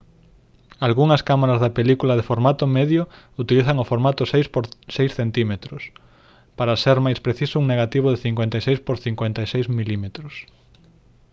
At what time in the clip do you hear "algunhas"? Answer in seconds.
0.87-1.25